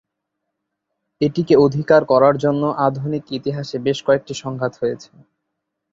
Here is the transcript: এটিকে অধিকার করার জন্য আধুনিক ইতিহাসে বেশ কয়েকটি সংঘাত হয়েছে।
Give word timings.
এটিকে 1.21 1.55
অধিকার 1.57 2.01
করার 2.05 2.35
জন্য 2.37 2.63
আধুনিক 2.87 3.23
ইতিহাসে 3.31 3.77
বেশ 3.85 3.97
কয়েকটি 4.07 4.33
সংঘাত 4.43 4.73
হয়েছে। 4.81 5.09